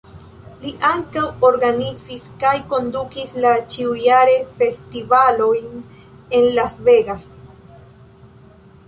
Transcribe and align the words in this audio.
Li 0.61 0.69
ankaŭ 0.91 1.25
organizis 1.49 2.23
kaj 2.43 2.53
kondukis 2.71 3.35
la 3.45 3.51
ĉiujare 3.75 4.33
festivalojn 4.63 5.85
en 6.39 6.49
Las 6.57 6.81
Vegas. 6.89 7.29